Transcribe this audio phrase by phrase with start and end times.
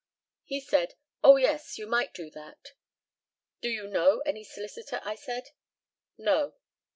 [0.45, 2.71] He said, "Oh, yes, you might do that."
[3.61, 5.51] "Do you know any solicitor?" I said,
[6.17, 6.55] "No."